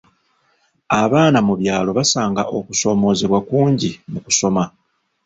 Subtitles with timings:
[1.01, 4.63] Abaana mu byalo basanga okusoomoozebwa kungi mu kusoma.